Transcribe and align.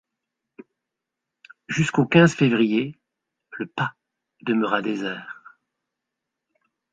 Jusqu’au 1.69 2.07
quinze 2.07 2.33
février, 2.33 2.97
le 3.59 3.67
pah 3.67 3.93
demeura 4.41 4.81
désert. 4.81 5.59